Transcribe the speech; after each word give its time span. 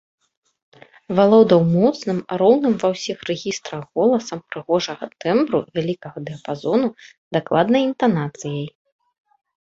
Валодаў 1.17 1.59
моцным, 1.73 2.17
роўным 2.41 2.73
ва 2.83 2.89
ўсіх 2.93 3.17
рэгістрах 3.29 3.83
голасам 3.99 4.39
прыгожага 4.55 5.05
тэмбру 5.25 5.59
вялікага 5.75 6.17
дыяпазону, 6.31 6.87
дакладнай 7.39 7.81
інтанацыяй. 7.89 8.65